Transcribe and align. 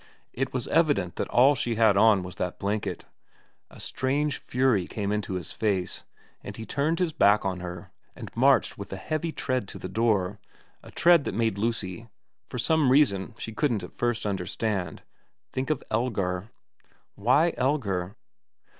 It 0.33 0.51
was 0.51 0.67
evident 0.69 1.15
that 1.17 1.27
all 1.27 1.53
she 1.53 1.75
had 1.75 1.95
on 1.95 2.23
was 2.23 2.33
that 2.37 2.57
blanket. 2.57 3.05
A 3.69 3.79
strange 3.79 4.37
fury 4.39 4.87
came 4.87 5.11
into 5.11 5.35
his 5.35 5.51
face, 5.51 6.05
and 6.43 6.57
he 6.57 6.65
turned 6.65 6.97
his 6.97 7.13
back 7.13 7.45
on 7.45 7.59
her 7.59 7.91
and 8.15 8.31
marched 8.35 8.79
with 8.79 8.91
a 8.91 8.97
heavy 8.97 9.31
tread 9.31 9.67
to 9.67 9.77
the 9.77 9.87
door, 9.87 10.39
a 10.81 10.89
tread 10.89 11.23
that 11.25 11.35
made 11.35 11.59
Lucy, 11.59 12.07
Q 12.49 12.49
226 12.49 12.49
VERA 12.49 12.49
xx 12.49 12.49
for 12.49 12.57
some 12.57 12.91
reason 12.91 13.35
she 13.37 13.53
couldn't 13.53 13.83
at 13.83 13.93
first 13.93 14.25
understand, 14.25 15.03
think 15.53 15.69
of 15.69 15.83
Elgar. 15.91 16.49
Why 17.13 17.53
Elgar 17.55 18.15